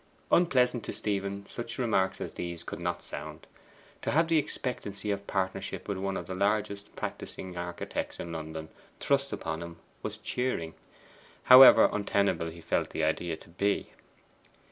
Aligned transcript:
Unpleasant 0.31 0.83
to 0.83 0.91
Stephen 0.93 1.45
such 1.45 1.77
remarks 1.77 2.19
as 2.19 2.33
these 2.33 2.63
could 2.63 2.79
not 2.79 3.03
sound; 3.03 3.45
to 4.01 4.09
have 4.09 4.27
the 4.29 4.39
expectancy 4.39 5.11
of 5.11 5.27
partnership 5.27 5.87
with 5.87 5.99
one 5.99 6.17
of 6.17 6.25
the 6.25 6.33
largest 6.33 6.95
practising 6.95 7.55
architects 7.55 8.19
in 8.19 8.31
London 8.31 8.69
thrust 8.99 9.31
upon 9.31 9.61
him 9.61 9.77
was 10.01 10.17
cheering, 10.17 10.73
however 11.43 11.87
untenable 11.93 12.49
he 12.49 12.61
felt 12.61 12.89
the 12.89 13.03
idea 13.03 13.37
to 13.37 13.49
be. 13.49 13.91